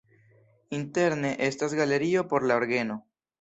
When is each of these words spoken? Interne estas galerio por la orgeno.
Interne 0.77 1.33
estas 1.49 1.75
galerio 1.81 2.25
por 2.33 2.47
la 2.53 2.59
orgeno. 2.63 2.99